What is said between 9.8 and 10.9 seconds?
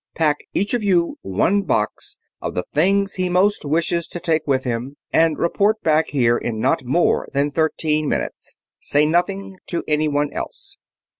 anyone else."